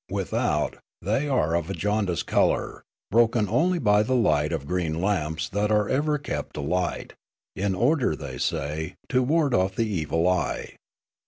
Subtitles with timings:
[0.09, 5.47] Without, they are of a jaundiced colour, broken only by the light of green lamps
[5.49, 7.13] that are ever kept alight,
[7.55, 10.75] in order, they say, to ward off the evil eye.